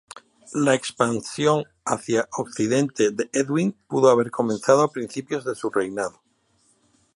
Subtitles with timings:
[0.55, 6.23] La expansión hacia occidente de Edwin pudo haber comenzado a principios de su reinado.